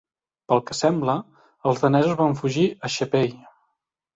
[0.51, 1.15] Pel que sembla,
[1.73, 3.31] els danesos van fugir a Sheppey.